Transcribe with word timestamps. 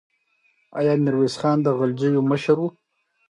آیا 0.79 0.93
میرویس 1.03 1.35
خان 1.41 1.57
د 1.63 1.67
غلجیو 1.77 2.27
مشر 2.31 2.55
و؟ 2.59 2.67